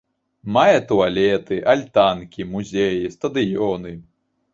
[0.53, 3.93] Мае туалеты, альтанкі, музеі, стадыёны.